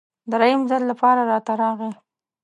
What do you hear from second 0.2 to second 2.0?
دریم ځل لپاره راته راغی.